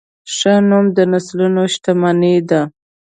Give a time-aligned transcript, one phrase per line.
[0.35, 2.61] ښه نوم د نسلونو شتمني ده.